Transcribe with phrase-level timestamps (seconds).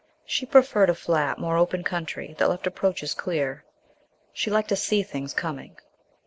[0.25, 3.63] She preferred a flat, more open country that left approaches clear.
[4.33, 5.77] She liked to see things coming.